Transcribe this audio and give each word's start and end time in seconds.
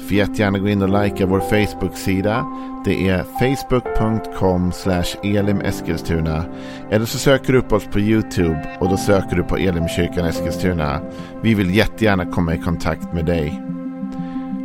Får 0.00 0.12
jättegärna 0.12 0.58
gå 0.58 0.68
in 0.68 0.82
och 0.82 1.02
likea 1.02 1.26
vår 1.26 1.40
Facebook-sida. 1.40 2.46
Det 2.84 3.08
är 3.08 3.22
facebook.com 3.22 4.72
elimeskilstuna. 5.22 6.44
Eller 6.90 7.06
så 7.06 7.18
söker 7.18 7.52
du 7.52 7.58
upp 7.58 7.72
oss 7.72 7.84
på 7.84 8.00
YouTube 8.00 8.76
och 8.80 8.88
då 8.88 8.96
söker 8.96 9.36
du 9.36 9.42
på 9.42 9.56
Elimkyrkan 9.56 10.26
Eskilstuna. 10.26 11.00
Vi 11.42 11.54
vill 11.54 11.74
jättegärna 11.74 12.26
komma 12.26 12.54
i 12.54 12.58
kontakt 12.58 13.12
med 13.12 13.26
dig. 13.26 13.62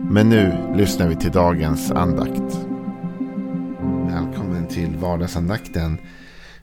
Men 0.10 0.30
nu 0.30 0.74
lyssnar 0.76 1.08
vi 1.08 1.16
till 1.16 1.32
dagens 1.32 1.91
andakt. 1.91 2.60
Välkommen 4.10 4.68
till 4.68 4.96
vardagsandakten. 4.98 5.98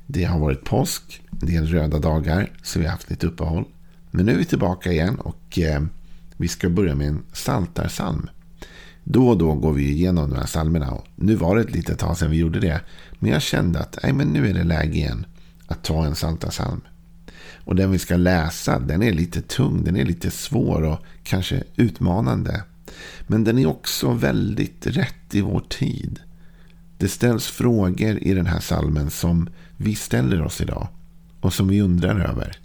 Det 0.06 0.24
har 0.24 0.38
varit 0.38 0.64
påsk, 0.64 1.22
en 1.40 1.46
del 1.46 1.66
röda 1.66 1.98
dagar, 1.98 2.50
så 2.62 2.78
vi 2.78 2.84
har 2.84 2.92
haft 2.92 3.10
lite 3.10 3.26
uppehåll. 3.26 3.64
Men 4.10 4.26
nu 4.26 4.32
är 4.32 4.38
vi 4.38 4.44
tillbaka 4.44 4.92
igen 4.92 5.16
och 5.16 5.58
eh, 5.58 5.82
vi 6.36 6.48
ska 6.48 6.68
börja 6.68 6.94
med 6.94 7.08
en 7.08 7.22
saltarsalm. 7.32 8.28
Då 9.04 9.28
och 9.28 9.38
då 9.38 9.54
går 9.54 9.72
vi 9.72 9.90
igenom 9.90 10.30
de 10.30 10.36
här 10.36 10.46
psalmerna. 10.46 10.98
nu 11.16 11.34
var 11.34 11.56
det 11.56 11.62
ett 11.62 11.74
litet 11.74 11.98
tag 11.98 12.18
sedan 12.18 12.30
vi 12.30 12.36
gjorde 12.36 12.60
det. 12.60 12.80
Men 13.18 13.30
jag 13.30 13.42
kände 13.42 13.80
att 13.80 13.98
nej, 14.02 14.12
men 14.12 14.28
nu 14.28 14.50
är 14.50 14.54
det 14.54 14.64
läge 14.64 14.98
igen 14.98 15.26
att 15.66 15.84
ta 15.84 16.04
en 16.04 16.14
psaltarpsalm. 16.14 16.80
Och 17.64 17.76
den 17.76 17.90
vi 17.90 17.98
ska 17.98 18.16
läsa, 18.16 18.78
den 18.78 19.02
är 19.02 19.12
lite 19.12 19.42
tung, 19.42 19.84
den 19.84 19.96
är 19.96 20.04
lite 20.04 20.30
svår 20.30 20.82
och 20.82 20.98
kanske 21.22 21.62
utmanande. 21.76 22.62
Men 23.26 23.44
den 23.44 23.58
är 23.58 23.66
också 23.66 24.12
väldigt 24.12 24.86
rätt 24.86 25.34
i 25.34 25.40
vår 25.40 25.60
tid. 25.60 26.20
Det 26.98 27.08
ställs 27.08 27.46
frågor 27.46 28.18
i 28.18 28.34
den 28.34 28.46
här 28.46 28.60
salmen 28.60 29.10
som 29.10 29.48
vi 29.76 29.94
ställer 29.94 30.42
oss 30.42 30.60
idag. 30.60 30.88
Och 31.40 31.54
som 31.54 31.68
vi 31.68 31.82
undrar 31.82 32.20
över. 32.20 32.58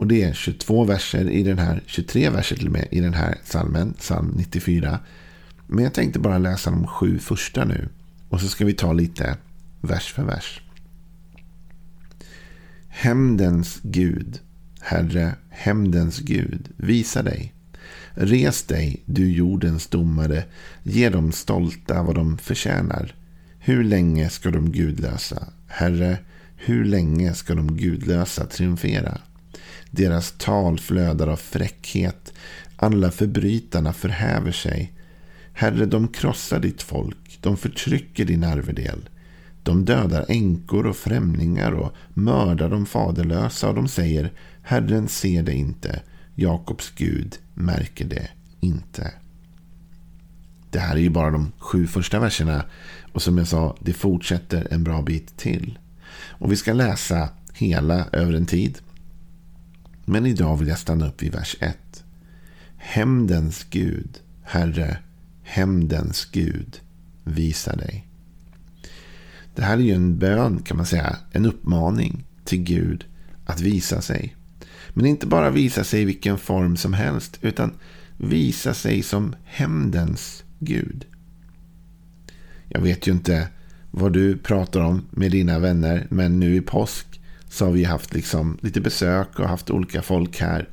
Och 0.00 0.06
det 0.06 0.22
är 0.22 0.32
22 0.32 0.84
verser 0.84 1.30
i 1.30 1.42
den 1.42 1.58
här, 1.58 1.82
23 1.86 2.30
verser 2.30 2.56
till 2.56 2.66
och 2.66 2.72
med 2.72 2.88
i 2.90 3.00
den 3.00 3.14
här 3.14 3.38
salmen, 3.44 3.92
psalm 3.98 4.34
94. 4.36 4.98
Men 5.66 5.84
jag 5.84 5.94
tänkte 5.94 6.18
bara 6.18 6.38
läsa 6.38 6.70
de 6.70 6.86
sju 6.86 7.18
första 7.18 7.64
nu. 7.64 7.88
Och 8.28 8.40
så 8.40 8.48
ska 8.48 8.64
vi 8.64 8.72
ta 8.72 8.92
lite 8.92 9.36
vers 9.80 10.12
för 10.12 10.22
vers. 10.22 10.60
Hämndens 12.88 13.80
Gud, 13.82 14.40
Herre, 14.80 15.34
hämndens 15.48 16.18
Gud, 16.18 16.68
visa 16.76 17.22
dig. 17.22 17.54
Res 18.14 18.62
dig, 18.62 19.02
du 19.04 19.30
jordens 19.30 19.86
domare, 19.86 20.44
ge 20.82 21.08
dem 21.08 21.32
stolta 21.32 22.02
vad 22.02 22.14
de 22.14 22.38
förtjänar. 22.38 23.14
Hur 23.58 23.84
länge 23.84 24.30
ska 24.30 24.50
de 24.50 24.72
gudlösa, 24.72 25.46
Herre, 25.66 26.18
hur 26.56 26.84
länge 26.84 27.34
ska 27.34 27.54
de 27.54 27.76
gudlösa 27.76 28.46
triumfera? 28.46 29.18
Deras 29.90 30.34
tal 30.38 30.78
flödar 30.78 31.26
av 31.26 31.36
fräckhet, 31.36 32.32
alla 32.76 33.10
förbrytarna 33.10 33.92
förhäver 33.92 34.52
sig. 34.52 34.92
Herre, 35.52 35.86
de 35.86 36.08
krossar 36.08 36.60
ditt 36.60 36.82
folk, 36.82 37.38
de 37.40 37.56
förtrycker 37.56 38.24
din 38.24 38.44
arvedel. 38.44 39.08
De 39.62 39.84
dödar 39.84 40.24
änkor 40.28 40.86
och 40.86 40.96
främlingar 40.96 41.72
och 41.72 41.92
mördar 42.14 42.68
de 42.68 42.86
faderlösa 42.86 43.68
och 43.68 43.74
de 43.74 43.88
säger 43.88 44.32
Herren 44.62 45.08
ser 45.08 45.42
det 45.42 45.54
inte, 45.54 46.02
Jakobs 46.34 46.92
Gud 46.96 47.36
märker 47.54 48.04
det 48.04 48.28
inte. 48.60 49.12
Det 50.70 50.78
här 50.78 50.96
är 50.96 51.00
ju 51.00 51.10
bara 51.10 51.30
de 51.30 51.52
sju 51.58 51.86
första 51.86 52.20
verserna 52.20 52.64
och 53.12 53.22
som 53.22 53.38
jag 53.38 53.48
sa, 53.48 53.76
det 53.80 53.92
fortsätter 53.92 54.68
en 54.70 54.84
bra 54.84 55.02
bit 55.02 55.36
till. 55.36 55.78
Och 56.28 56.52
vi 56.52 56.56
ska 56.56 56.72
läsa 56.72 57.28
hela 57.52 58.06
över 58.12 58.32
en 58.32 58.46
tid. 58.46 58.78
Men 60.10 60.26
idag 60.26 60.56
vill 60.56 60.68
jag 60.68 60.78
stanna 60.78 61.08
upp 61.08 61.22
vid 61.22 61.32
vers 61.32 61.56
1. 61.60 62.04
Hämndens 62.76 63.66
Gud, 63.70 64.18
Herre, 64.42 64.98
hämndens 65.42 66.24
Gud, 66.32 66.80
visa 67.24 67.76
dig. 67.76 68.06
Det 69.54 69.62
här 69.62 69.76
är 69.76 69.82
ju 69.82 69.94
en 69.94 70.18
bön 70.18 70.62
kan 70.62 70.76
man 70.76 70.86
säga, 70.86 71.16
en 71.32 71.46
uppmaning 71.46 72.24
till 72.44 72.62
Gud 72.62 73.04
att 73.46 73.60
visa 73.60 74.00
sig. 74.00 74.36
Men 74.88 75.06
inte 75.06 75.26
bara 75.26 75.50
visa 75.50 75.84
sig 75.84 76.02
i 76.02 76.04
vilken 76.04 76.38
form 76.38 76.76
som 76.76 76.92
helst, 76.92 77.38
utan 77.40 77.72
visa 78.16 78.74
sig 78.74 79.02
som 79.02 79.34
hämndens 79.44 80.44
Gud. 80.58 81.06
Jag 82.68 82.80
vet 82.80 83.06
ju 83.06 83.12
inte 83.12 83.48
vad 83.90 84.12
du 84.12 84.38
pratar 84.38 84.80
om 84.80 85.06
med 85.10 85.30
dina 85.30 85.58
vänner, 85.58 86.06
men 86.10 86.40
nu 86.40 86.56
i 86.56 86.60
påsk 86.60 87.19
så 87.50 87.64
har 87.64 87.72
vi 87.72 87.84
haft 87.84 88.14
liksom 88.14 88.58
lite 88.62 88.80
besök 88.80 89.38
och 89.38 89.48
haft 89.48 89.70
olika 89.70 90.02
folk 90.02 90.40
här. 90.40 90.68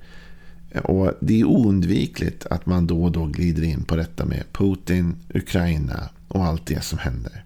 Och 0.84 1.14
det 1.22 1.40
är 1.40 1.46
oundvikligt 1.46 2.46
att 2.46 2.66
man 2.66 2.88
då 2.88 3.04
och 3.04 3.12
då 3.12 3.26
glider 3.26 3.64
in 3.64 3.84
på 3.84 3.96
detta 3.96 4.26
med 4.26 4.44
Putin, 4.54 5.16
Ukraina 5.34 6.10
och 6.28 6.46
allt 6.46 6.66
det 6.66 6.84
som 6.84 7.00
händer. 7.00 7.44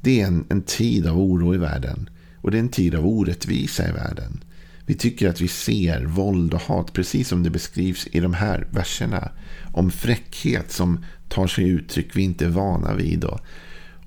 Det 0.00 0.20
är 0.20 0.26
en, 0.26 0.44
en 0.48 0.62
tid 0.62 1.06
av 1.06 1.20
oro 1.20 1.54
i 1.54 1.58
världen. 1.58 2.10
Och 2.36 2.50
det 2.50 2.56
är 2.56 2.60
en 2.60 2.68
tid 2.68 2.94
av 2.94 3.06
orättvisa 3.06 3.88
i 3.88 3.92
världen. 3.92 4.44
Vi 4.86 4.94
tycker 4.94 5.28
att 5.28 5.40
vi 5.40 5.48
ser 5.48 6.04
våld 6.04 6.54
och 6.54 6.60
hat 6.60 6.92
precis 6.92 7.28
som 7.28 7.42
det 7.42 7.50
beskrivs 7.50 8.08
i 8.12 8.20
de 8.20 8.34
här 8.34 8.66
verserna. 8.70 9.30
Om 9.72 9.90
fräckhet 9.90 10.72
som 10.72 11.04
tar 11.28 11.46
sig 11.46 11.68
uttryck 11.68 12.16
vi 12.16 12.22
inte 12.22 12.44
är 12.44 12.48
vana 12.48 12.94
vid. 12.94 13.24
Och 13.24 13.40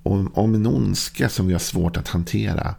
om, 0.04 0.32
om 0.34 0.56
en 0.56 0.68
ondska 0.68 1.30
som 1.30 1.48
vi 1.48 1.54
har 1.54 1.60
svårt 1.60 1.98
att 1.98 2.08
hantera. 2.08 2.76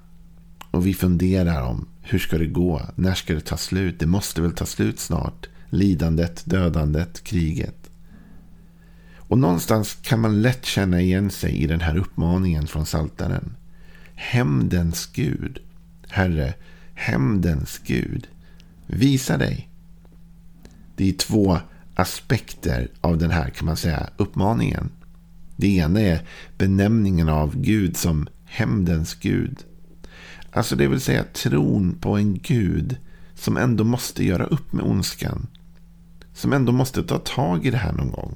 Och 0.75 0.87
vi 0.87 0.95
funderar 0.95 1.63
om 1.63 1.87
hur 2.03 2.19
ska 2.19 2.39
det 2.39 2.47
gå? 2.47 2.83
När 2.95 3.15
ska 3.15 3.35
det 3.35 3.41
ta 3.41 3.57
slut? 3.57 3.99
Det 3.99 4.07
måste 4.07 4.43
väl 4.43 4.53
ta 4.53 4.67
slut 4.67 4.99
snart. 4.99 5.49
Lidandet, 5.71 6.43
dödandet, 6.45 7.25
kriget. 7.25 7.91
Och 9.17 9.39
någonstans 9.39 9.99
kan 10.03 10.21
man 10.21 10.43
lätt 10.43 10.65
känna 10.65 11.01
igen 11.01 11.31
sig 11.31 11.57
i 11.57 11.67
den 11.67 11.81
här 11.81 11.97
uppmaningen 11.97 12.67
från 12.67 12.87
Saltaren. 12.87 13.57
Hämndens 14.15 15.07
Gud. 15.07 15.59
Herre, 16.09 16.55
hämndens 16.95 17.81
Gud. 17.87 18.29
Visa 18.87 19.37
dig. 19.37 19.69
Det 20.97 21.09
är 21.09 21.13
två 21.13 21.59
aspekter 21.95 22.89
av 23.01 23.19
den 23.19 23.31
här 23.31 23.51
kan 23.51 23.67
man 23.67 23.77
säga 23.77 24.09
uppmaningen. 24.17 24.91
Det 25.57 25.77
ena 25.77 26.01
är 26.01 26.23
benämningen 26.59 27.29
av 27.29 27.57
Gud 27.57 27.97
som 27.97 28.29
hämndens 28.45 29.15
Gud. 29.15 29.65
Alltså 30.55 30.77
det 30.77 30.89
vill 30.89 31.01
säga 31.01 31.25
tron 31.25 31.97
på 32.01 32.17
en 32.17 32.39
Gud 32.39 32.97
som 33.35 33.57
ändå 33.57 33.85
måste 33.85 34.25
göra 34.25 34.45
upp 34.45 34.73
med 34.73 34.85
ondskan. 34.85 35.47
Som 36.35 36.53
ändå 36.53 36.73
måste 36.73 37.03
ta 37.03 37.19
tag 37.19 37.67
i 37.67 37.71
det 37.71 37.77
här 37.77 37.93
någon 37.93 38.11
gång. 38.11 38.35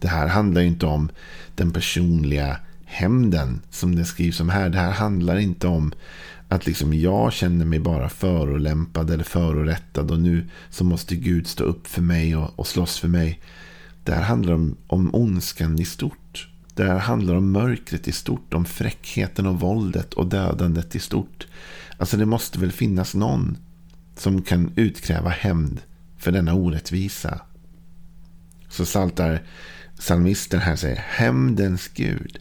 Det 0.00 0.08
här 0.08 0.26
handlar 0.26 0.62
inte 0.62 0.86
om 0.86 1.08
den 1.54 1.70
personliga 1.70 2.56
hämnden 2.84 3.60
som 3.70 3.94
det 3.94 4.04
skrivs 4.04 4.40
om 4.40 4.48
här. 4.48 4.68
Det 4.68 4.78
här 4.78 4.92
handlar 4.92 5.36
inte 5.36 5.66
om 5.66 5.92
att 6.48 6.66
liksom 6.66 6.94
jag 6.94 7.32
känner 7.32 7.64
mig 7.64 7.78
bara 7.78 8.08
förolämpad 8.08 9.10
eller 9.10 9.24
förorättad 9.24 10.10
och 10.10 10.20
nu 10.20 10.46
så 10.70 10.84
måste 10.84 11.16
Gud 11.16 11.46
stå 11.46 11.64
upp 11.64 11.86
för 11.86 12.02
mig 12.02 12.36
och, 12.36 12.58
och 12.58 12.66
slåss 12.66 12.98
för 12.98 13.08
mig. 13.08 13.40
Det 14.04 14.12
här 14.12 14.22
handlar 14.22 14.54
om, 14.54 14.76
om 14.86 15.14
ondskan 15.14 15.78
i 15.78 15.84
stort. 15.84 16.19
Det 16.80 16.86
här 16.86 16.98
handlar 16.98 17.34
om 17.34 17.52
mörkret 17.52 18.08
i 18.08 18.12
stort, 18.12 18.54
om 18.54 18.64
fräckheten 18.64 19.46
och 19.46 19.60
våldet 19.60 20.14
och 20.14 20.26
dödandet 20.26 20.94
i 20.94 20.98
stort. 20.98 21.46
Alltså 21.98 22.16
det 22.16 22.26
måste 22.26 22.58
väl 22.58 22.72
finnas 22.72 23.14
någon 23.14 23.58
som 24.16 24.42
kan 24.42 24.72
utkräva 24.76 25.30
hämnd 25.30 25.80
för 26.18 26.32
denna 26.32 26.54
orättvisa. 26.54 27.40
Så 28.68 28.86
saltar 28.86 29.42
psalmisten 29.98 30.60
här 30.60 30.76
säger 30.76 30.96
hämndens 30.96 31.88
Gud. 31.88 32.38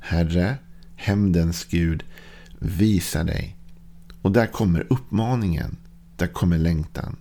Herre, 0.00 0.56
hämndens 0.96 1.64
Gud, 1.64 2.04
visa 2.58 3.24
dig. 3.24 3.56
Och 4.22 4.32
där 4.32 4.46
kommer 4.46 4.86
uppmaningen. 4.92 5.76
Där 6.16 6.26
kommer 6.26 6.58
längtan. 6.58 7.16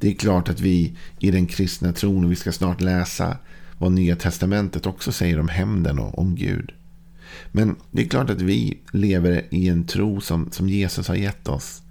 Det 0.00 0.08
är 0.08 0.14
klart 0.14 0.48
att 0.48 0.60
vi 0.60 0.96
i 1.18 1.30
den 1.30 1.46
kristna 1.46 1.92
tron, 1.92 2.24
och 2.24 2.32
vi 2.32 2.36
ska 2.36 2.52
snart 2.52 2.80
läsa 2.80 3.36
vad 3.78 3.92
Nya 3.92 4.16
Testamentet 4.16 4.86
också 4.86 5.12
säger 5.12 5.40
om 5.40 5.48
hämnden 5.48 5.98
och 5.98 6.18
om 6.18 6.34
Gud. 6.34 6.72
Men 7.52 7.76
det 7.90 8.02
är 8.02 8.08
klart 8.08 8.30
att 8.30 8.40
vi 8.40 8.78
lever 8.92 9.46
i 9.50 9.68
en 9.68 9.86
tro 9.86 10.20
som, 10.20 10.52
som 10.52 10.68
Jesus 10.68 11.08
har 11.08 11.14
gett 11.14 11.48
oss. 11.48 11.82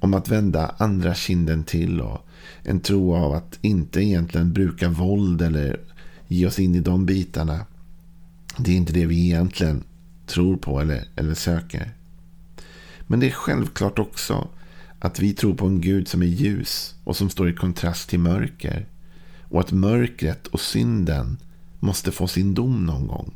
Om 0.00 0.14
att 0.14 0.28
vända 0.28 0.74
andra 0.78 1.14
kinden 1.14 1.64
till 1.64 2.00
och 2.00 2.26
en 2.62 2.80
tro 2.80 3.14
av 3.14 3.32
att 3.32 3.58
inte 3.62 4.00
egentligen 4.00 4.52
bruka 4.52 4.88
våld 4.88 5.42
eller 5.42 5.80
ge 6.28 6.46
oss 6.46 6.58
in 6.58 6.74
i 6.74 6.80
de 6.80 7.06
bitarna. 7.06 7.66
Det 8.58 8.72
är 8.72 8.76
inte 8.76 8.92
det 8.92 9.06
vi 9.06 9.24
egentligen 9.24 9.84
tror 10.26 10.56
på 10.56 10.80
eller, 10.80 11.04
eller 11.16 11.34
söker. 11.34 11.90
Men 13.06 13.20
det 13.20 13.26
är 13.26 13.30
självklart 13.30 13.98
också 13.98 14.48
att 14.98 15.20
vi 15.20 15.32
tror 15.32 15.54
på 15.54 15.66
en 15.66 15.80
Gud 15.80 16.08
som 16.08 16.22
är 16.22 16.26
ljus 16.26 16.94
och 17.04 17.16
som 17.16 17.30
står 17.30 17.50
i 17.50 17.54
kontrast 17.54 18.10
till 18.10 18.20
mörker. 18.20 18.86
Och 19.50 19.60
att 19.60 19.72
mörkret 19.72 20.46
och 20.46 20.60
synden 20.60 21.36
måste 21.78 22.12
få 22.12 22.28
sin 22.28 22.54
dom 22.54 22.86
någon 22.86 23.06
gång. 23.06 23.34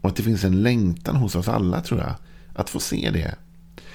Och 0.00 0.08
att 0.08 0.16
det 0.16 0.22
finns 0.22 0.44
en 0.44 0.62
längtan 0.62 1.16
hos 1.16 1.34
oss 1.34 1.48
alla 1.48 1.80
tror 1.80 2.00
jag. 2.00 2.14
Att 2.54 2.70
få 2.70 2.80
se 2.80 3.10
det. 3.10 3.34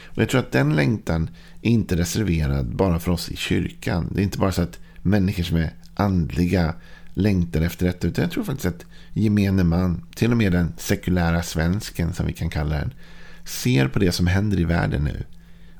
Och 0.05 0.17
jag 0.21 0.29
tror 0.29 0.39
att 0.39 0.51
den 0.51 0.75
längtan 0.75 1.29
är 1.61 1.69
inte 1.69 1.97
reserverad 1.97 2.75
bara 2.75 2.99
för 2.99 3.11
oss 3.11 3.29
i 3.29 3.35
kyrkan. 3.35 4.11
Det 4.11 4.21
är 4.21 4.23
inte 4.23 4.37
bara 4.37 4.51
så 4.51 4.61
att 4.61 4.79
människor 5.01 5.43
som 5.43 5.57
är 5.57 5.73
andliga 5.95 6.73
längtar 7.13 7.61
efter 7.61 7.85
detta. 7.85 8.07
Utan 8.07 8.21
jag 8.23 8.31
tror 8.31 8.43
faktiskt 8.43 8.75
att 8.75 8.85
gemene 9.13 9.63
man, 9.63 10.01
till 10.15 10.31
och 10.31 10.37
med 10.37 10.51
den 10.51 10.73
sekulära 10.77 11.43
svensken 11.43 12.13
som 12.13 12.25
vi 12.25 12.33
kan 12.33 12.49
kalla 12.49 12.75
den, 12.75 12.93
ser 13.43 13.87
på 13.87 13.99
det 13.99 14.11
som 14.11 14.27
händer 14.27 14.59
i 14.59 14.63
världen 14.63 15.03
nu 15.03 15.23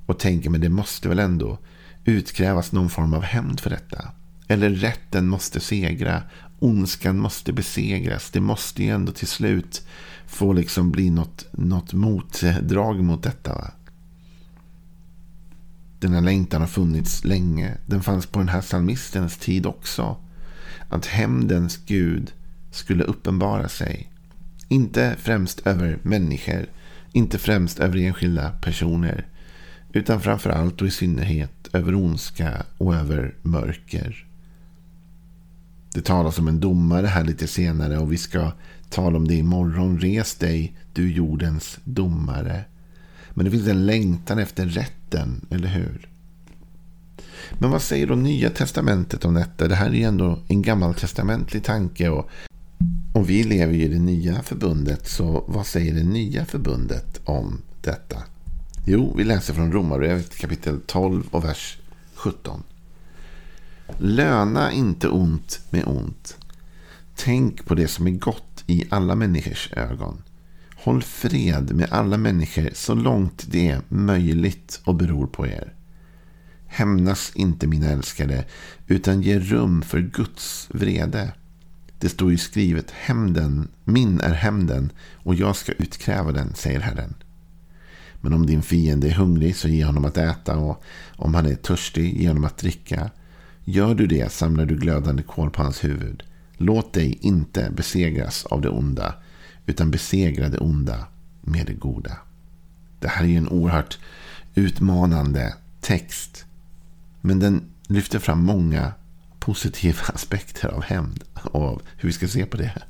och 0.06 0.20
tänker 0.20 0.50
men 0.50 0.62
det 0.62 0.70
måste 0.70 1.10
väl 1.10 1.20
ändå 1.20 1.58
utkrävas 2.06 2.72
någon 2.72 2.90
form 2.90 3.14
av 3.14 3.24
hämnd 3.24 3.60
för 3.60 3.70
detta. 3.70 4.12
Eller 4.52 4.70
rätten 4.70 5.28
måste 5.28 5.60
segra. 5.60 6.24
Ondskan 6.60 7.20
måste 7.20 7.54
besegras. 7.54 8.32
Det 8.32 8.42
måste 8.42 8.84
ju 8.84 8.90
ändå 8.90 9.12
till 9.12 9.28
slut 9.28 9.88
få 10.28 10.54
liksom 10.54 10.92
bli 10.92 11.10
något, 11.10 11.46
något 11.52 11.94
motdrag 11.94 13.04
mot 13.04 13.24
detta. 13.24 13.56
Va? 13.56 13.72
Den 16.00 16.14
här 16.14 16.22
längtan 16.22 16.62
har 16.62 16.68
funnits 16.68 17.24
länge. 17.24 17.78
Den 17.86 18.04
fanns 18.04 18.26
på 18.26 18.40
den 18.40 18.50
här 18.50 18.62
psalmistens 18.62 19.38
tid 19.38 19.66
också. 19.66 20.18
Att 20.90 21.06
hämndens 21.06 21.78
Gud 21.86 22.32
skulle 22.72 23.04
uppenbara 23.04 23.70
sig. 23.70 24.12
Inte 24.68 25.16
främst 25.20 25.68
över 25.68 26.00
människor. 26.04 26.66
Inte 27.12 27.38
främst 27.38 27.80
över 27.80 27.98
enskilda 27.98 28.50
personer. 28.50 29.28
Utan 29.94 30.22
framför 30.22 30.50
allt 30.50 30.82
och 30.82 30.88
i 30.88 30.92
synnerhet 30.92 31.70
över 31.74 31.96
ondska 31.96 32.66
och 32.78 32.96
över 32.96 33.36
mörker. 33.42 34.29
Det 35.94 36.02
talas 36.02 36.40
om 36.40 36.48
en 36.48 36.60
domare 36.60 37.08
här 37.08 37.24
lite 37.24 37.48
senare 37.48 37.98
och 37.98 38.12
vi 38.12 38.18
ska 38.18 38.52
tala 38.90 39.18
om 39.18 39.28
det 39.28 39.36
imorgon. 39.36 40.00
Res 40.00 40.36
dig, 40.36 40.78
du 40.94 41.12
jordens 41.12 41.80
domare. 41.84 42.66
Men 43.30 43.46
det 43.46 43.52
finns 43.52 43.68
en 43.68 43.86
längtan 43.86 44.40
efter 44.40 44.66
rätten, 44.66 45.46
eller 45.50 45.68
hur? 45.68 46.10
Men 47.60 47.72
vad 47.72 47.82
säger 47.82 48.08
då 48.08 48.16
Nya 48.16 48.50
Testamentet 48.50 49.26
om 49.26 49.34
detta? 49.34 49.68
Det 49.68 49.76
här 49.76 49.90
är 49.90 49.94
ju 49.94 50.04
ändå 50.04 50.40
en 50.48 50.62
gammaltestamentlig 50.62 51.64
tanke. 51.64 52.10
Och, 52.10 52.30
och 53.14 53.30
vi 53.30 53.44
lever 53.44 53.74
ju 53.74 53.84
i 53.84 53.88
det 53.88 54.00
nya 54.00 54.44
förbundet. 54.44 55.08
Så 55.08 55.44
vad 55.48 55.66
säger 55.66 55.94
det 55.94 56.04
nya 56.04 56.46
förbundet 56.46 57.20
om 57.24 57.62
detta? 57.82 58.18
Jo, 58.86 59.14
vi 59.18 59.24
läser 59.24 59.54
från 59.54 59.72
Romarbrevet 59.72 60.38
kapitel 60.38 60.80
12 60.86 61.24
och 61.32 61.44
vers 61.44 61.78
17. 62.14 62.64
Löna 63.98 64.72
inte 64.72 65.10
ont 65.10 65.62
med 65.70 65.88
ont. 65.88 66.38
Tänk 67.16 67.66
på 67.66 67.76
det 67.76 67.88
som 67.88 68.08
är 68.08 68.12
gott 68.12 68.64
i 68.68 68.86
alla 68.90 69.16
människors 69.16 69.70
ögon. 69.74 70.22
Håll 70.76 71.02
fred 71.04 71.76
med 71.76 71.88
alla 71.92 72.18
människor 72.18 72.70
så 72.74 72.94
långt 72.94 73.46
det 73.52 73.70
är 73.70 73.82
möjligt 73.88 74.82
och 74.84 74.96
beror 74.96 75.28
på 75.28 75.48
er. 75.48 75.74
Hämnas 76.68 77.32
inte 77.36 77.68
mina 77.68 77.88
älskade, 77.88 78.46
utan 78.88 79.22
ge 79.22 79.40
rum 79.40 79.82
för 79.82 80.00
Guds 80.00 80.70
vrede. 80.72 81.34
Det 82.00 82.10
står 82.10 82.32
ju 82.32 82.38
skrivet, 82.38 82.92
hämnden, 82.92 83.68
min 83.84 84.20
är 84.22 84.34
hämnden 84.34 84.92
och 85.14 85.36
jag 85.36 85.56
ska 85.56 85.72
utkräva 85.72 86.32
den, 86.32 86.54
säger 86.56 86.80
Herren. 86.80 87.14
Men 88.22 88.34
om 88.34 88.46
din 88.46 88.62
fiende 88.62 89.08
är 89.08 89.14
hungrig 89.14 89.56
så 89.56 89.68
ge 89.68 89.84
honom 89.86 90.06
att 90.06 90.18
äta 90.18 90.58
och 90.58 90.84
om 91.16 91.34
han 91.34 91.46
är 91.46 91.56
törstig 91.56 92.22
ge 92.22 92.28
honom 92.28 92.46
att 92.46 92.58
dricka. 92.58 93.10
Gör 93.72 93.96
du 93.96 94.08
det 94.08 94.32
samlar 94.32 94.66
du 94.66 94.76
glödande 94.76 95.24
kol 95.24 95.52
på 95.52 95.62
hans 95.62 95.84
huvud. 95.84 96.24
Låt 96.58 96.94
dig 96.94 97.18
inte 97.22 97.72
besegras 97.76 98.46
av 98.46 98.62
det 98.62 98.70
onda 98.70 99.16
utan 99.66 99.92
besegra 99.92 100.50
det 100.50 100.58
onda 100.58 101.08
med 101.42 101.66
det 101.66 101.74
goda. 101.74 102.18
Det 103.00 103.08
här 103.08 103.24
är 103.24 103.28
ju 103.28 103.38
en 103.38 103.50
oerhört 103.50 104.00
utmanande 104.56 105.54
text. 105.82 106.46
Men 107.22 107.40
den 107.40 107.62
lyfter 107.88 108.20
fram 108.20 108.44
många 108.44 108.94
positiva 109.40 110.02
aspekter 110.14 110.68
av 110.70 110.84
hämnd 110.84 111.24
och 111.34 111.62
av 111.62 111.82
hur 111.98 112.10
vi 112.10 112.14
ska 112.14 112.28
se 112.28 112.46
på 112.46 112.58
det. 112.58 112.84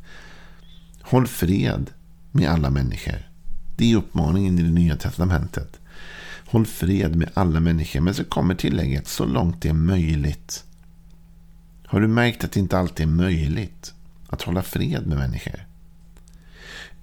Håll 1.02 1.28
fred 1.28 1.90
med 2.32 2.50
alla 2.50 2.70
människor. 2.70 3.30
Det 3.78 3.92
är 3.92 3.98
uppmaningen 3.98 4.60
i 4.60 4.62
det 4.62 4.72
nya 4.72 4.96
testamentet. 4.96 5.80
Håll 6.46 6.66
fred 6.66 7.16
med 7.16 7.30
alla 7.34 7.60
människor. 7.60 8.02
Men 8.02 8.14
så 8.14 8.24
kommer 8.24 8.56
tillägget 8.56 9.08
så 9.08 9.26
långt 9.26 9.62
det 9.62 9.70
är 9.70 9.74
möjligt. 9.74 10.66
Har 11.90 12.02
du 12.02 12.08
märkt 12.08 12.44
att 12.44 12.52
det 12.52 12.60
inte 12.60 12.78
alltid 12.78 13.06
är 13.06 13.12
möjligt 13.12 13.94
att 14.28 14.42
hålla 14.42 14.64
fred 14.64 15.08
med 15.08 15.18
människor? 15.18 15.66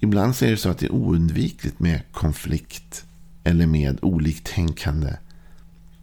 Ibland 0.00 0.36
så 0.36 0.44
är 0.44 0.50
det 0.50 0.56
så 0.56 0.68
att 0.68 0.78
det 0.78 0.86
är 0.86 0.92
oundvikligt 0.92 1.80
med 1.80 2.00
konflikt 2.12 3.04
eller 3.44 3.66
med 3.66 3.98
oliktänkande. 4.02 5.16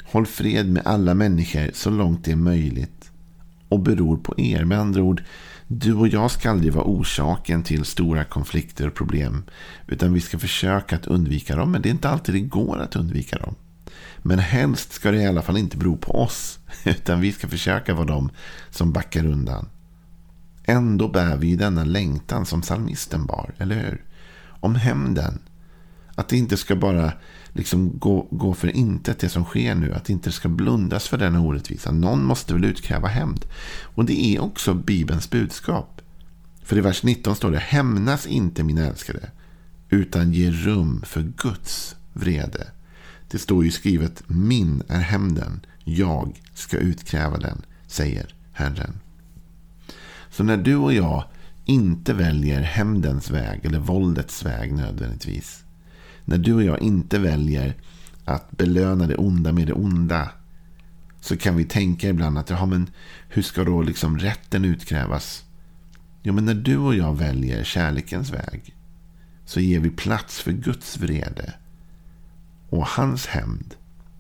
Håll 0.04 0.26
fred 0.26 0.70
med 0.70 0.82
alla 0.86 1.14
människor 1.14 1.72
så 1.74 1.90
långt 1.90 2.26
det 2.26 2.32
är 2.32 2.36
möjligt 2.36 3.12
och 3.70 3.80
beror 3.80 4.18
på 4.18 4.40
er. 4.40 4.66
Med 4.66 4.80
andra 4.80 5.02
ord, 5.02 5.24
du 5.68 5.94
och 5.94 6.08
jag 6.08 6.32
ska 6.32 6.50
aldrig 6.50 6.74
vara 6.74 6.86
orsaken 6.86 7.64
till 7.64 7.86
stora 7.86 8.24
konflikter 8.24 8.88
och 8.88 8.94
problem. 8.94 9.44
Utan 9.88 10.14
vi 10.14 10.22
ska 10.22 10.40
försöka 10.40 10.96
att 10.96 11.08
undvika 11.08 11.56
dem. 11.56 11.72
Men 11.72 11.82
det 11.82 11.90
är 11.90 11.92
inte 11.92 12.10
alltid 12.10 12.36
det 12.36 12.42
går 12.42 12.80
att 12.80 12.96
undvika 12.96 13.38
dem. 13.38 13.56
Men 14.18 14.40
helst 14.40 14.94
ska 14.94 15.12
det 15.12 15.22
i 15.22 15.28
alla 15.28 15.42
fall 15.42 15.58
inte 15.58 15.78
bero 15.78 15.98
på 15.98 16.12
oss. 16.12 16.60
Utan 16.84 17.22
vi 17.22 17.32
ska 17.32 17.48
försöka 17.48 17.94
vara 17.94 18.06
de 18.06 18.30
som 18.70 18.92
backar 18.92 19.26
undan. 19.26 19.70
Ändå 20.66 21.08
bär 21.08 21.38
vi 21.38 21.56
denna 21.56 21.84
längtan 21.84 22.46
som 22.46 22.62
psalmisten 22.62 23.26
bar, 23.26 23.54
eller 23.58 23.76
hur? 23.76 24.04
Om 24.48 24.76
hämnden. 24.76 25.40
Att 26.16 26.30
det 26.30 26.38
inte 26.38 26.58
ska 26.58 26.76
bara 26.76 27.14
liksom 27.54 28.00
gå, 28.00 28.28
gå 28.32 28.54
för 28.54 28.68
intet 28.68 29.20
det 29.20 29.30
som 29.30 29.44
sker 29.44 29.76
nu. 29.76 29.94
Att 29.94 30.06
det 30.06 30.14
inte 30.14 30.32
ska 30.32 30.50
blundas 30.50 31.08
för 31.08 31.18
denna 31.18 31.42
orättvisa. 31.42 31.92
Någon 31.92 32.24
måste 32.24 32.54
väl 32.54 32.66
utkräva 32.66 33.08
hämnd. 33.08 33.46
Och 33.82 34.06
det 34.06 34.26
är 34.26 34.42
också 34.42 34.74
Bibelns 34.74 35.30
budskap. 35.30 36.02
För 36.64 36.78
i 36.78 36.82
vers 36.82 37.04
19 37.04 37.36
står 37.36 37.52
det 37.52 37.58
Hämnas 37.58 38.28
inte 38.28 38.64
min 38.64 38.78
älskade. 38.78 39.30
Utan 39.90 40.34
ge 40.34 40.52
rum 40.52 41.02
för 41.06 41.22
Guds 41.22 41.96
vrede. 42.14 42.68
Det 43.34 43.40
står 43.40 43.64
ju 43.64 43.72
skrivet 43.72 44.24
Min 44.28 44.84
är 44.88 45.00
hämnden. 45.00 45.66
Jag 45.84 46.42
ska 46.54 46.78
utkräva 46.78 47.38
den, 47.38 47.62
säger 47.88 48.36
Herren. 48.52 49.00
Så 50.30 50.44
när 50.44 50.58
du 50.58 50.76
och 50.76 50.94
jag 50.94 51.24
inte 51.66 52.14
väljer 52.14 52.62
hämndens 52.62 53.32
väg 53.32 53.66
eller 53.66 53.80
våldets 53.80 54.46
väg 54.46 54.74
nödvändigtvis. 54.74 55.64
När 56.26 56.38
du 56.38 56.54
och 56.54 56.64
jag 56.64 56.82
inte 56.82 57.20
väljer 57.20 57.78
att 58.26 58.52
belöna 58.52 59.08
det 59.08 59.16
onda 59.16 59.52
med 59.52 59.68
det 59.68 59.74
onda. 59.74 60.32
Så 61.22 61.38
kan 61.38 61.56
vi 61.56 61.66
tänka 61.66 62.10
ibland 62.10 62.38
att 62.38 62.50
ja, 62.50 62.66
men 62.66 62.90
hur 63.30 63.42
ska 63.42 63.64
då 63.64 63.82
liksom 63.82 64.18
rätten 64.18 64.66
utkrävas? 64.66 65.44
Jo, 66.24 66.34
men 66.34 66.46
när 66.46 66.54
du 66.54 66.78
och 66.78 66.96
jag 66.96 67.18
väljer 67.18 67.64
kärlekens 67.64 68.30
väg. 68.30 68.76
Så 69.46 69.60
ger 69.60 69.80
vi 69.80 69.90
plats 69.90 70.40
för 70.40 70.52
Guds 70.52 70.98
vrede. 70.98 71.54
Och 72.74 72.88
hans 72.88 73.28
hämnd. 73.28 73.76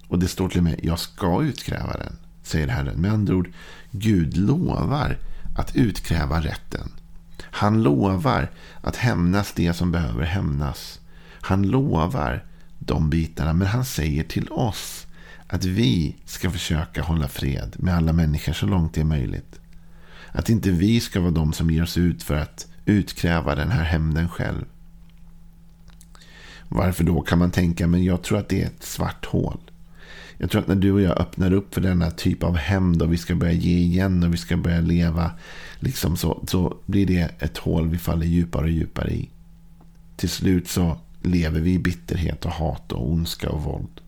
Och 0.07 0.19
det 0.19 0.27
står 0.27 0.49
till 0.49 0.57
och 0.57 0.63
med 0.63 0.79
jag 0.83 0.99
ska 0.99 1.41
utkräva 1.41 1.93
den. 1.93 2.15
Säger 2.43 2.67
Herren. 2.67 3.01
Med 3.01 3.11
andra 3.11 3.35
ord, 3.35 3.51
Gud 3.91 4.37
lovar 4.37 5.17
att 5.55 5.75
utkräva 5.75 6.41
rätten. 6.41 6.91
Han 7.41 7.83
lovar 7.83 8.51
att 8.81 8.95
hämnas 8.95 9.53
det 9.53 9.73
som 9.73 9.91
behöver 9.91 10.25
hämnas. 10.25 10.99
Han 11.41 11.67
lovar 11.67 12.45
de 12.79 13.09
bitarna, 13.09 13.53
men 13.53 13.67
han 13.67 13.85
säger 13.85 14.23
till 14.23 14.49
oss 14.49 15.07
att 15.47 15.65
vi 15.65 16.15
ska 16.25 16.51
försöka 16.51 17.01
hålla 17.01 17.27
fred 17.27 17.75
med 17.79 17.95
alla 17.95 18.13
människor 18.13 18.53
så 18.53 18.65
långt 18.65 18.93
det 18.93 19.01
är 19.01 19.05
möjligt. 19.05 19.59
Att 20.31 20.49
inte 20.49 20.71
vi 20.71 20.99
ska 20.99 21.19
vara 21.19 21.31
de 21.31 21.53
som 21.53 21.71
ger 21.71 21.83
oss 21.83 21.97
ut 21.97 22.23
för 22.23 22.35
att 22.35 22.67
utkräva 22.85 23.55
den 23.55 23.71
här 23.71 23.83
hämnden 23.83 24.29
själv. 24.29 24.65
Varför 26.75 27.03
då 27.03 27.21
kan 27.21 27.39
man 27.39 27.51
tänka, 27.51 27.87
men 27.87 28.03
jag 28.03 28.21
tror 28.21 28.37
att 28.37 28.49
det 28.49 28.61
är 28.61 28.65
ett 28.65 28.83
svart 28.83 29.25
hål. 29.25 29.57
Jag 30.37 30.51
tror 30.51 30.61
att 30.61 30.67
när 30.67 30.75
du 30.75 30.91
och 30.91 31.01
jag 31.01 31.17
öppnar 31.17 31.53
upp 31.53 31.73
för 31.73 31.81
denna 31.81 32.11
typ 32.11 32.43
av 32.43 32.55
hämnd 32.55 33.01
och 33.01 33.13
vi 33.13 33.17
ska 33.17 33.35
börja 33.35 33.53
ge 33.53 33.77
igen 33.77 34.23
och 34.23 34.33
vi 34.33 34.37
ska 34.37 34.57
börja 34.57 34.81
leva 34.81 35.31
liksom 35.79 36.17
så, 36.17 36.43
så 36.47 36.77
blir 36.85 37.05
det 37.05 37.31
ett 37.39 37.57
hål 37.57 37.89
vi 37.89 37.97
faller 37.97 38.25
djupare 38.25 38.63
och 38.63 38.69
djupare 38.69 39.11
i. 39.11 39.29
Till 40.15 40.29
slut 40.29 40.67
så 40.67 40.97
lever 41.21 41.59
vi 41.59 41.73
i 41.73 41.79
bitterhet 41.79 42.45
och 42.45 42.51
hat 42.51 42.91
och 42.91 43.11
ondska 43.11 43.49
och 43.49 43.63
våld. 43.63 44.01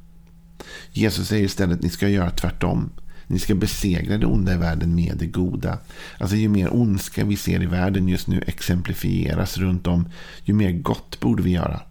Jesus 0.91 1.27
säger 1.27 1.45
istället 1.45 1.77
att 1.77 1.83
ni 1.83 1.89
ska 1.89 2.09
göra 2.09 2.29
tvärtom. 2.29 2.89
Ni 3.27 3.39
ska 3.39 3.55
besegra 3.55 4.17
det 4.17 4.25
onda 4.25 4.53
i 4.53 4.57
världen 4.57 4.95
med 4.95 5.15
det 5.19 5.27
goda. 5.27 5.77
Alltså 6.17 6.35
ju 6.35 6.49
mer 6.49 6.75
ondska 6.75 7.25
vi 7.25 7.35
ser 7.35 7.63
i 7.63 7.65
världen 7.65 8.07
just 8.07 8.27
nu 8.27 8.43
exemplifieras 8.47 9.57
runt 9.57 9.87
om, 9.87 10.09
ju 10.43 10.53
mer 10.53 10.71
gott 10.71 11.19
borde 11.19 11.43
vi 11.43 11.51
göra. 11.51 11.81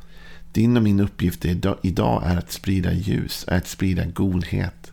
Din 0.55 0.77
och 0.77 0.83
min 0.83 1.01
uppgift 1.01 1.45
idag 1.83 2.23
är 2.25 2.37
att 2.37 2.53
sprida 2.53 2.93
ljus, 2.93 3.45
är 3.49 3.57
att 3.57 3.69
sprida 3.69 4.05
godhet. 4.05 4.93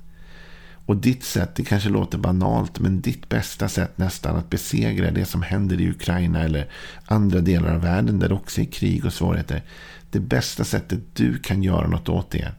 Och 0.86 0.98
ditt 0.98 1.24
sätt, 1.24 1.56
det 1.56 1.64
kanske 1.64 1.90
låter 1.90 2.18
banalt, 2.18 2.80
men 2.80 3.02
ditt 3.02 3.30
bästa 3.30 3.70
sätt 3.70 3.98
nästan 3.98 4.36
att 4.36 4.50
besegra 4.50 5.12
det 5.12 5.26
som 5.26 5.42
händer 5.42 5.82
i 5.82 5.90
Ukraina 5.90 6.44
eller 6.44 6.70
andra 7.06 7.42
delar 7.42 7.76
av 7.76 7.82
världen 7.82 8.20
där 8.20 8.30
det 8.30 8.36
också 8.36 8.62
är 8.62 8.66
krig 8.66 9.06
och 9.06 9.14
svårigheter. 9.14 9.64
Det 10.12 10.20
bästa 10.20 10.64
sättet 10.64 11.00
du 11.14 11.38
kan 11.38 11.64
göra 11.64 11.88
något 11.88 12.10
åt 12.10 12.32
det 12.32 12.52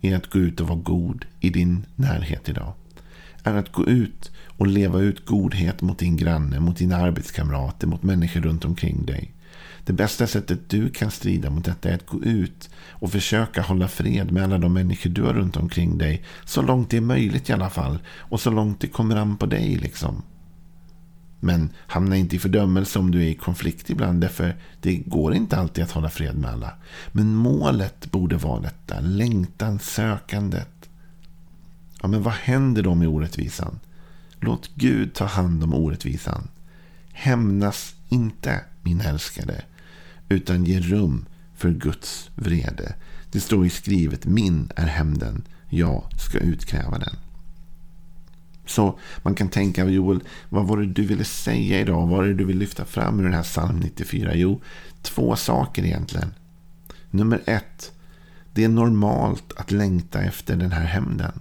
är 0.00 0.16
att 0.16 0.30
gå 0.30 0.38
ut 0.38 0.60
och 0.60 0.68
vara 0.68 0.78
god 0.78 1.24
i 1.40 1.50
din 1.50 1.86
närhet 1.94 2.48
idag. 2.48 2.72
Är 3.42 3.54
att 3.54 3.72
gå 3.72 3.86
ut 3.86 4.30
och 4.46 4.66
leva 4.66 5.00
ut 5.00 5.26
godhet 5.26 5.82
mot 5.82 5.98
din 5.98 6.16
granne, 6.16 6.60
mot 6.60 6.76
dina 6.76 6.96
arbetskamrater, 6.96 7.86
mot 7.86 8.02
människor 8.02 8.40
runt 8.40 8.64
omkring 8.64 9.06
dig. 9.06 9.32
Det 9.88 9.94
bästa 9.94 10.26
sättet 10.26 10.68
du 10.68 10.90
kan 10.90 11.10
strida 11.10 11.50
mot 11.50 11.64
detta 11.64 11.88
är 11.88 11.94
att 11.94 12.06
gå 12.06 12.22
ut 12.22 12.70
och 12.90 13.12
försöka 13.12 13.62
hålla 13.62 13.88
fred 13.88 14.32
med 14.32 14.44
alla 14.44 14.58
de 14.58 14.72
människor 14.72 15.10
du 15.10 15.22
har 15.22 15.34
runt 15.34 15.56
omkring 15.56 15.98
dig. 15.98 16.24
Så 16.44 16.62
långt 16.62 16.90
det 16.90 16.96
är 16.96 17.00
möjligt 17.00 17.50
i 17.50 17.52
alla 17.52 17.70
fall. 17.70 17.98
Och 18.08 18.40
så 18.40 18.50
långt 18.50 18.80
det 18.80 18.88
kommer 18.88 19.16
an 19.16 19.36
på 19.36 19.46
dig 19.46 19.76
liksom. 19.76 20.22
Men 21.40 21.70
hamna 21.76 22.16
inte 22.16 22.36
i 22.36 22.38
fördömelse 22.38 22.98
om 22.98 23.10
du 23.10 23.22
är 23.22 23.28
i 23.28 23.34
konflikt 23.34 23.90
ibland. 23.90 24.20
Därför 24.20 24.56
det 24.80 24.96
går 24.96 25.34
inte 25.34 25.56
alltid 25.56 25.84
att 25.84 25.90
hålla 25.90 26.10
fred 26.10 26.38
med 26.38 26.50
alla. 26.50 26.72
Men 27.12 27.34
målet 27.34 28.10
borde 28.10 28.36
vara 28.36 28.60
detta. 28.60 29.00
Längtan, 29.00 29.78
sökandet. 29.78 30.88
Ja, 32.02 32.08
men 32.08 32.22
vad 32.22 32.34
händer 32.34 32.82
då 32.82 32.94
med 32.94 33.08
orättvisan? 33.08 33.80
Låt 34.40 34.70
Gud 34.74 35.14
ta 35.14 35.24
hand 35.24 35.64
om 35.64 35.74
orättvisan. 35.74 36.48
Hämnas 37.12 37.94
inte, 38.08 38.60
min 38.82 39.00
älskade 39.00 39.62
utan 40.28 40.64
ge 40.64 40.80
rum 40.80 41.26
för 41.54 41.70
Guds 41.70 42.30
vrede. 42.34 42.94
Det 43.30 43.40
står 43.40 43.66
i 43.66 43.70
skrivet, 43.70 44.26
min 44.26 44.70
är 44.76 44.86
hämnden, 44.86 45.42
jag 45.68 46.04
ska 46.18 46.38
utkräva 46.38 46.98
den. 46.98 47.16
Så 48.66 48.98
man 49.22 49.34
kan 49.34 49.48
tänka, 49.48 49.84
Joel, 49.84 50.20
vad 50.48 50.66
var 50.66 50.76
det 50.76 50.86
du 50.86 51.06
ville 51.06 51.24
säga 51.24 51.80
idag? 51.80 52.00
Vad 52.00 52.08
var 52.08 52.24
det 52.24 52.34
du 52.34 52.44
vill 52.44 52.58
lyfta 52.58 52.84
fram 52.84 53.20
ur 53.20 53.24
den 53.24 53.34
här 53.34 53.42
psalm 53.42 53.80
94? 53.80 54.34
Jo, 54.34 54.60
två 55.02 55.36
saker 55.36 55.84
egentligen. 55.84 56.34
Nummer 57.10 57.40
ett, 57.46 57.92
det 58.54 58.64
är 58.64 58.68
normalt 58.68 59.52
att 59.56 59.70
längta 59.70 60.20
efter 60.20 60.56
den 60.56 60.72
här 60.72 60.84
hämnden. 60.84 61.32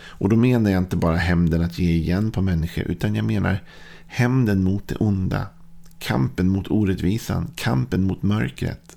Och 0.00 0.28
då 0.28 0.36
menar 0.36 0.70
jag 0.70 0.82
inte 0.82 0.96
bara 0.96 1.16
hämnden 1.16 1.62
att 1.62 1.78
ge 1.78 1.90
igen 1.90 2.30
på 2.30 2.42
människor, 2.42 2.84
utan 2.84 3.14
jag 3.14 3.24
menar 3.24 3.62
hämnden 4.06 4.64
mot 4.64 4.88
det 4.88 4.96
onda. 4.96 5.46
Kampen 5.98 6.48
mot 6.48 6.70
orättvisan, 6.70 7.50
kampen 7.54 8.04
mot 8.04 8.22
mörkret. 8.22 8.96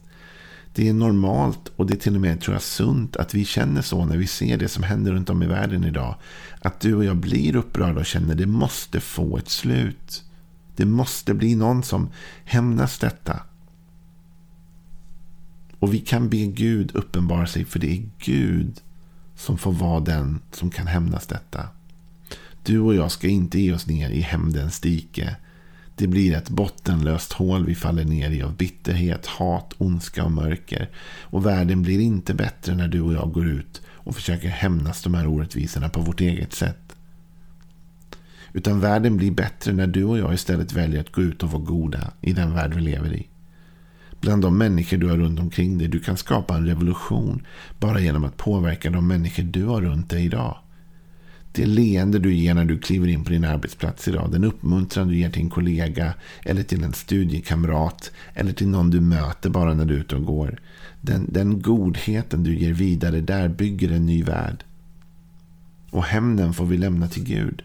Det 0.73 0.89
är 0.89 0.93
normalt 0.93 1.71
och 1.75 1.87
det 1.87 1.93
är 1.93 1.97
till 1.97 2.15
och 2.15 2.21
med 2.21 2.41
tror 2.41 2.55
jag, 2.55 2.61
sunt 2.61 3.15
att 3.15 3.33
vi 3.33 3.45
känner 3.45 3.81
så 3.81 4.05
när 4.05 4.17
vi 4.17 4.27
ser 4.27 4.57
det 4.57 4.67
som 4.67 4.83
händer 4.83 5.11
runt 5.11 5.29
om 5.29 5.43
i 5.43 5.47
världen 5.47 5.83
idag. 5.83 6.15
Att 6.61 6.79
du 6.79 6.95
och 6.95 7.05
jag 7.05 7.17
blir 7.17 7.55
upprörda 7.55 7.99
och 7.99 8.05
känner 8.05 8.31
att 8.31 8.37
det 8.37 8.45
måste 8.45 8.99
få 8.99 9.37
ett 9.37 9.49
slut. 9.49 10.23
Det 10.75 10.85
måste 10.85 11.33
bli 11.33 11.55
någon 11.55 11.83
som 11.83 12.09
hämnas 12.43 12.99
detta. 12.99 13.39
Och 15.79 15.93
vi 15.93 15.99
kan 15.99 16.29
be 16.29 16.45
Gud 16.45 16.91
uppenbara 16.95 17.47
sig 17.47 17.65
för 17.65 17.79
det 17.79 17.91
är 17.91 18.09
Gud 18.19 18.81
som 19.35 19.57
får 19.57 19.71
vara 19.71 19.99
den 19.99 20.39
som 20.51 20.69
kan 20.69 20.87
hämnas 20.87 21.27
detta. 21.27 21.67
Du 22.63 22.79
och 22.79 22.95
jag 22.95 23.11
ska 23.11 23.27
inte 23.27 23.59
ge 23.59 23.73
oss 23.73 23.87
ner 23.87 24.09
i 24.09 24.21
hämndens 24.21 24.79
dike. 24.79 25.35
Det 25.95 26.07
blir 26.07 26.35
ett 26.35 26.49
bottenlöst 26.49 27.33
hål 27.33 27.65
vi 27.65 27.75
faller 27.75 28.05
ner 28.05 28.29
i 28.29 28.41
av 28.41 28.55
bitterhet, 28.55 29.25
hat, 29.25 29.73
ondska 29.77 30.23
och 30.23 30.31
mörker. 30.31 30.89
Och 31.21 31.45
världen 31.45 31.81
blir 31.81 31.99
inte 31.99 32.33
bättre 32.33 32.75
när 32.75 32.87
du 32.87 33.01
och 33.01 33.13
jag 33.13 33.31
går 33.31 33.47
ut 33.47 33.81
och 33.89 34.15
försöker 34.15 34.49
hämnas 34.49 35.03
de 35.03 35.13
här 35.13 35.27
orättvisorna 35.27 35.89
på 35.89 36.01
vårt 36.01 36.21
eget 36.21 36.53
sätt. 36.53 36.95
Utan 38.53 38.79
världen 38.79 39.17
blir 39.17 39.31
bättre 39.31 39.73
när 39.73 39.87
du 39.87 40.03
och 40.03 40.17
jag 40.17 40.33
istället 40.33 40.73
väljer 40.73 41.01
att 41.01 41.11
gå 41.11 41.21
ut 41.21 41.43
och 41.43 41.51
vara 41.51 41.63
goda 41.63 42.11
i 42.21 42.33
den 42.33 42.53
värld 42.53 42.73
vi 42.73 42.81
lever 42.81 43.13
i. 43.13 43.27
Bland 44.21 44.41
de 44.41 44.57
människor 44.57 44.97
du 44.97 45.09
har 45.09 45.17
runt 45.17 45.39
omkring 45.39 45.77
dig. 45.77 45.87
Du 45.87 45.99
kan 45.99 46.17
skapa 46.17 46.55
en 46.55 46.65
revolution 46.65 47.45
bara 47.79 47.99
genom 47.99 48.23
att 48.23 48.37
påverka 48.37 48.89
de 48.89 49.07
människor 49.07 49.43
du 49.43 49.65
har 49.65 49.81
runt 49.81 50.09
dig 50.09 50.25
idag. 50.25 50.57
Det 51.51 51.65
leende 51.65 52.19
du 52.19 52.33
ger 52.33 52.53
när 52.53 52.65
du 52.65 52.79
kliver 52.79 53.07
in 53.07 53.23
på 53.23 53.29
din 53.29 53.45
arbetsplats 53.45 54.07
idag. 54.07 54.31
Den 54.31 54.43
uppmuntran 54.43 55.07
du 55.07 55.17
ger 55.17 55.29
till 55.29 55.41
en 55.41 55.49
kollega. 55.49 56.13
Eller 56.45 56.63
till 56.63 56.83
en 56.83 56.93
studiekamrat. 56.93 58.11
Eller 58.33 58.53
till 58.53 58.67
någon 58.67 58.89
du 58.89 59.01
möter 59.01 59.49
bara 59.49 59.73
när 59.73 59.85
du 59.85 59.95
är 59.95 59.99
ute 59.99 60.15
och 60.15 60.25
går. 60.25 60.59
Den, 61.01 61.27
den 61.29 61.61
godheten 61.61 62.43
du 62.43 62.55
ger 62.55 62.73
vidare. 62.73 63.21
Där 63.21 63.49
bygger 63.49 63.91
en 63.91 64.05
ny 64.05 64.23
värld. 64.23 64.63
Och 65.89 66.03
hämnden 66.03 66.53
får 66.53 66.65
vi 66.65 66.77
lämna 66.77 67.07
till 67.07 67.23
Gud. 67.23 67.63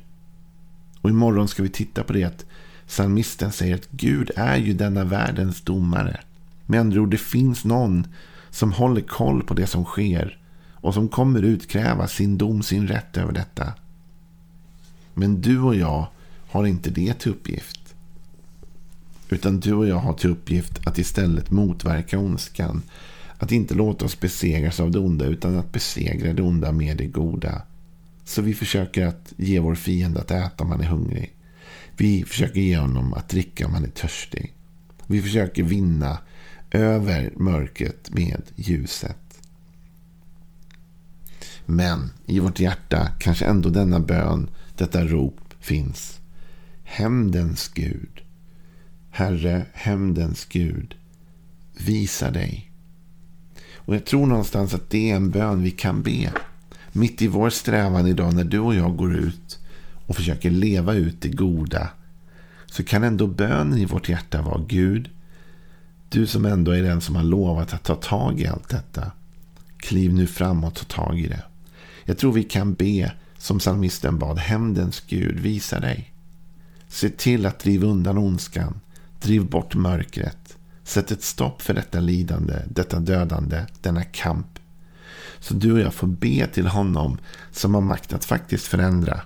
Och 1.00 1.10
imorgon 1.10 1.48
ska 1.48 1.62
vi 1.62 1.68
titta 1.68 2.02
på 2.02 2.12
det 2.12 2.24
att 2.24 2.44
psalmisten 2.86 3.52
säger 3.52 3.74
att 3.74 3.90
Gud 3.90 4.30
är 4.36 4.56
ju 4.56 4.74
denna 4.74 5.04
världens 5.04 5.62
domare. 5.62 6.20
Med 6.66 6.80
andra 6.80 7.00
ord, 7.00 7.10
det 7.10 7.20
finns 7.20 7.64
någon 7.64 8.06
som 8.50 8.72
håller 8.72 9.00
koll 9.00 9.42
på 9.42 9.54
det 9.54 9.66
som 9.66 9.84
sker 9.84 10.38
och 10.86 10.94
som 10.94 11.08
kommer 11.08 11.42
utkräva 11.42 12.08
sin 12.08 12.38
dom, 12.38 12.62
sin 12.62 12.88
rätt 12.88 13.16
över 13.16 13.32
detta. 13.32 13.72
Men 15.14 15.40
du 15.40 15.60
och 15.60 15.74
jag 15.74 16.06
har 16.48 16.66
inte 16.66 16.90
det 16.90 17.14
till 17.14 17.30
uppgift. 17.30 17.94
Utan 19.28 19.60
du 19.60 19.74
och 19.74 19.88
jag 19.88 19.96
har 19.96 20.12
till 20.12 20.30
uppgift 20.30 20.86
att 20.86 20.98
istället 20.98 21.50
motverka 21.50 22.18
ondskan. 22.18 22.82
Att 23.38 23.52
inte 23.52 23.74
låta 23.74 24.04
oss 24.04 24.20
besegras 24.20 24.80
av 24.80 24.90
det 24.90 24.98
onda 24.98 25.24
utan 25.24 25.58
att 25.58 25.72
besegra 25.72 26.32
det 26.32 26.42
onda 26.42 26.72
med 26.72 26.96
det 26.96 27.06
goda. 27.06 27.62
Så 28.24 28.42
vi 28.42 28.54
försöker 28.54 29.06
att 29.06 29.32
ge 29.36 29.60
vår 29.60 29.74
fiende 29.74 30.20
att 30.20 30.30
äta 30.30 30.64
om 30.64 30.70
han 30.70 30.80
är 30.80 30.88
hungrig. 30.88 31.34
Vi 31.96 32.24
försöker 32.24 32.60
ge 32.60 32.78
honom 32.78 33.14
att 33.14 33.28
dricka 33.28 33.66
om 33.66 33.74
han 33.74 33.84
är 33.84 33.88
törstig. 33.88 34.52
Vi 35.06 35.22
försöker 35.22 35.62
vinna 35.62 36.18
över 36.70 37.32
mörkret 37.36 38.10
med 38.10 38.42
ljuset. 38.56 39.25
Men 41.66 42.10
i 42.26 42.40
vårt 42.40 42.60
hjärta 42.60 43.08
kanske 43.18 43.44
ändå 43.44 43.68
denna 43.68 44.00
bön, 44.00 44.48
detta 44.76 45.04
rop 45.04 45.54
finns. 45.60 46.20
Hämndens 46.84 47.68
Gud. 47.74 48.22
Herre, 49.10 49.66
hämndens 49.72 50.44
Gud. 50.44 50.94
Visa 51.78 52.30
dig. 52.30 52.70
Och 53.74 53.94
jag 53.94 54.04
tror 54.04 54.26
någonstans 54.26 54.74
att 54.74 54.90
det 54.90 55.10
är 55.10 55.16
en 55.16 55.30
bön 55.30 55.62
vi 55.62 55.70
kan 55.70 56.02
be. 56.02 56.32
Mitt 56.92 57.22
i 57.22 57.28
vår 57.28 57.50
strävan 57.50 58.06
idag 58.06 58.34
när 58.34 58.44
du 58.44 58.58
och 58.58 58.74
jag 58.74 58.96
går 58.96 59.14
ut 59.14 59.58
och 60.06 60.16
försöker 60.16 60.50
leva 60.50 60.94
ut 60.94 61.20
det 61.20 61.28
goda. 61.28 61.88
Så 62.66 62.84
kan 62.84 63.04
ändå 63.04 63.26
bönen 63.26 63.78
i 63.78 63.84
vårt 63.84 64.08
hjärta 64.08 64.42
vara 64.42 64.64
Gud. 64.68 65.10
Du 66.08 66.26
som 66.26 66.44
ändå 66.44 66.72
är 66.72 66.82
den 66.82 67.00
som 67.00 67.16
har 67.16 67.22
lovat 67.22 67.74
att 67.74 67.84
ta 67.84 67.94
tag 67.94 68.40
i 68.40 68.46
allt 68.46 68.68
detta. 68.68 69.10
Kliv 69.76 70.14
nu 70.14 70.26
fram 70.26 70.64
och 70.64 70.74
ta 70.74 70.84
tag 70.84 71.20
i 71.20 71.28
det. 71.28 71.42
Jag 72.06 72.18
tror 72.18 72.32
vi 72.32 72.42
kan 72.42 72.74
be 72.74 73.12
som 73.38 73.58
psalmisten 73.58 74.18
bad. 74.18 74.38
Hämndens 74.38 75.02
Gud, 75.08 75.40
visa 75.40 75.80
dig. 75.80 76.12
Se 76.88 77.08
till 77.08 77.46
att 77.46 77.58
driva 77.58 77.86
undan 77.86 78.18
ondskan. 78.18 78.80
Driv 79.20 79.50
bort 79.50 79.74
mörkret. 79.74 80.56
Sätt 80.84 81.10
ett 81.10 81.22
stopp 81.22 81.62
för 81.62 81.74
detta 81.74 82.00
lidande, 82.00 82.54
detta 82.68 83.00
dödande, 83.00 83.64
denna 83.80 84.04
kamp. 84.04 84.58
Så 85.38 85.54
du 85.54 85.72
och 85.72 85.80
jag 85.80 85.94
får 85.94 86.06
be 86.06 86.46
till 86.46 86.66
honom 86.66 87.18
som 87.50 87.74
har 87.74 87.80
makt 87.80 88.12
att 88.12 88.24
faktiskt 88.24 88.66
förändra. 88.66 89.20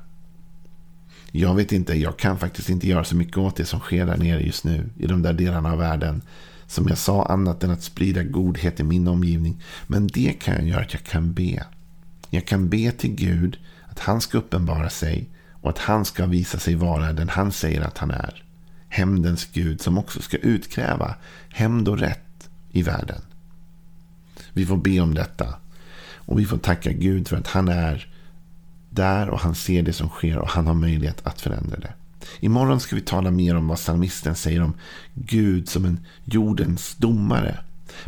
Jag 1.30 1.54
vet 1.54 1.72
inte, 1.72 1.94
jag 1.94 2.18
kan 2.18 2.38
faktiskt 2.38 2.70
inte 2.70 2.88
göra 2.88 3.04
så 3.04 3.16
mycket 3.16 3.36
åt 3.36 3.56
det 3.56 3.64
som 3.64 3.80
sker 3.80 4.06
där 4.06 4.16
nere 4.16 4.42
just 4.42 4.64
nu. 4.64 4.90
I 4.98 5.06
de 5.06 5.22
där 5.22 5.32
delarna 5.32 5.72
av 5.72 5.78
världen. 5.78 6.22
Som 6.66 6.88
jag 6.88 6.98
sa, 6.98 7.26
annat 7.26 7.64
än 7.64 7.70
att 7.70 7.82
sprida 7.82 8.22
godhet 8.22 8.80
i 8.80 8.82
min 8.82 9.08
omgivning. 9.08 9.62
Men 9.86 10.06
det 10.06 10.32
kan 10.40 10.54
jag 10.54 10.68
göra, 10.68 10.80
att 10.80 10.92
jag 10.92 11.04
kan 11.04 11.32
be. 11.32 11.64
Jag 12.30 12.46
kan 12.46 12.68
be 12.68 12.92
till 12.92 13.14
Gud 13.14 13.58
att 13.88 13.98
han 13.98 14.20
ska 14.20 14.38
uppenbara 14.38 14.90
sig 14.90 15.28
och 15.60 15.70
att 15.70 15.78
han 15.78 16.04
ska 16.04 16.26
visa 16.26 16.58
sig 16.58 16.74
vara 16.74 17.12
den 17.12 17.28
han 17.28 17.52
säger 17.52 17.80
att 17.80 17.98
han 17.98 18.10
är. 18.10 18.44
Hämndens 18.88 19.44
Gud 19.52 19.80
som 19.80 19.98
också 19.98 20.22
ska 20.22 20.36
utkräva 20.36 21.14
hämnd 21.48 21.88
och 21.88 21.98
rätt 21.98 22.50
i 22.70 22.82
världen. 22.82 23.20
Vi 24.52 24.66
får 24.66 24.76
be 24.76 25.00
om 25.00 25.14
detta. 25.14 25.54
Och 26.30 26.38
vi 26.38 26.46
får 26.46 26.58
tacka 26.58 26.92
Gud 26.92 27.28
för 27.28 27.36
att 27.36 27.46
han 27.46 27.68
är 27.68 28.14
där 28.90 29.28
och 29.28 29.40
han 29.40 29.54
ser 29.54 29.82
det 29.82 29.92
som 29.92 30.08
sker 30.08 30.38
och 30.38 30.48
han 30.48 30.66
har 30.66 30.74
möjlighet 30.74 31.26
att 31.26 31.40
förändra 31.40 31.78
det. 31.78 31.92
Imorgon 32.40 32.80
ska 32.80 32.96
vi 32.96 33.02
tala 33.02 33.30
mer 33.30 33.56
om 33.56 33.68
vad 33.68 33.78
psalmisten 33.78 34.34
säger 34.34 34.62
om 34.62 34.74
Gud 35.14 35.68
som 35.68 35.84
en 35.84 36.06
jordens 36.24 36.94
domare. 36.96 37.58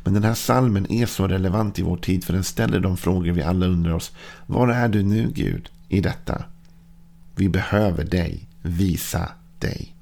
Men 0.04 0.14
den 0.14 0.24
här 0.24 0.34
salmen 0.34 0.92
är 0.92 1.06
så 1.06 1.28
relevant 1.28 1.78
i 1.78 1.82
vår 1.82 1.96
tid 1.96 2.24
för 2.24 2.32
den 2.32 2.44
ställer 2.44 2.80
de 2.80 2.96
frågor 2.96 3.32
vi 3.32 3.42
alla 3.42 3.66
undrar 3.66 3.92
oss. 3.92 4.12
Var 4.46 4.68
är 4.68 4.88
du 4.88 5.02
nu 5.02 5.30
Gud 5.34 5.70
i 5.88 6.00
detta? 6.00 6.44
Vi 7.36 7.48
behöver 7.48 8.04
dig. 8.04 8.48
Visa 8.62 9.28
dig. 9.58 9.94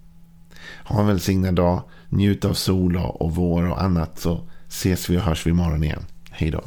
Ha 0.84 1.00
en 1.00 1.06
välsignad 1.06 1.54
dag. 1.54 1.82
Njut 2.08 2.44
av 2.44 2.54
sol 2.54 2.96
och 2.96 3.34
vår 3.34 3.70
och 3.70 3.82
annat 3.82 4.18
så 4.18 4.40
ses 4.68 5.10
vi 5.10 5.18
och 5.18 5.22
hörs 5.22 5.46
vi 5.46 5.50
imorgon 5.50 5.84
igen. 5.84 6.04
Hej 6.30 6.50
då. 6.50 6.62